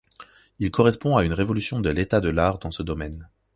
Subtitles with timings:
[0.57, 3.29] Il correspond à une révolution de l'état de l'art dans ce domaine.